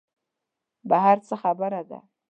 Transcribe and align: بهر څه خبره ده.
بهر 0.89 1.17
څه 1.27 1.35
خبره 1.41 1.81
ده. 1.89 1.99